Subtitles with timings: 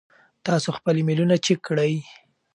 [0.45, 1.93] تاسو خپل ایمیلونه چیک کړئ.